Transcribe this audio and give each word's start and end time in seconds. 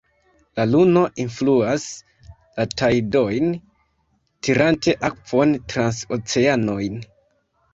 La 0.59 0.63
luno 0.69 1.03
influas 1.23 1.85
la 2.55 2.65
tajdojn, 2.81 3.53
tirante 4.49 4.97
akvon 5.11 5.55
trans 5.75 6.01
oceanojn. 6.19 6.99